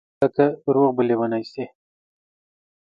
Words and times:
هلکه 0.19 0.45
روغ 0.73 0.89
به 0.95 1.03
لېونی 1.07 1.43
شې 1.51 1.65